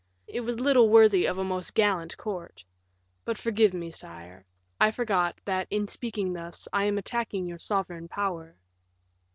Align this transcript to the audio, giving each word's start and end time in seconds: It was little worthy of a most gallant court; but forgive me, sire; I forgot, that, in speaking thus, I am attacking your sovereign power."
It 0.25 0.39
was 0.39 0.59
little 0.59 0.89
worthy 0.89 1.27
of 1.27 1.37
a 1.37 1.43
most 1.43 1.75
gallant 1.75 2.17
court; 2.17 2.63
but 3.23 3.37
forgive 3.37 3.71
me, 3.71 3.91
sire; 3.91 4.43
I 4.79 4.89
forgot, 4.89 5.39
that, 5.45 5.67
in 5.69 5.87
speaking 5.87 6.33
thus, 6.33 6.67
I 6.73 6.85
am 6.85 6.97
attacking 6.97 7.45
your 7.45 7.59
sovereign 7.59 8.07
power." 8.07 8.55